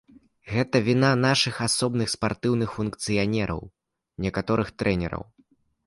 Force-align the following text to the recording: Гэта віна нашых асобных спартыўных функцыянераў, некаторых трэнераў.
Гэта 0.53 0.79
віна 0.87 1.11
нашых 1.25 1.59
асобных 1.67 2.07
спартыўных 2.15 2.69
функцыянераў, 2.79 3.61
некаторых 4.29 4.67
трэнераў. 4.83 5.23